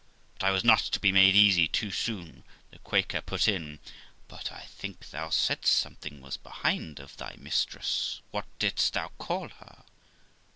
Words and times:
But 0.39 0.47
I 0.47 0.49
was 0.49 0.63
not 0.63 0.79
to 0.79 0.99
be 0.99 1.11
made 1.11 1.35
easy 1.35 1.67
too 1.67 1.91
soon. 1.91 2.43
The 2.71 2.79
Quaker 2.79 3.21
put 3.21 3.47
in, 3.47 3.77
'But 4.27 4.51
I 4.51 4.61
think 4.61 5.11
thou 5.11 5.29
saidst 5.29 5.71
something 5.77 6.21
was 6.21 6.37
behind 6.37 6.99
of 6.99 7.15
thy 7.17 7.35
mistress; 7.37 8.19
what 8.31 8.47
didst 8.57 8.93
thou 8.93 9.09
call 9.19 9.49
her? 9.49 9.83